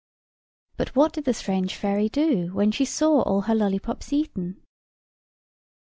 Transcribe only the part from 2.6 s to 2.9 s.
she